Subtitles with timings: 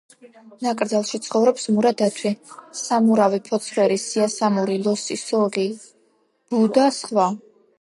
[0.67, 2.31] ნაკრძალში ცხოვრობს მურა დათვი,
[2.79, 5.67] სამურავი, ფოცხვერი, სიასამური, ლოსი, სოღო,
[6.55, 7.29] ბუ და სხვა.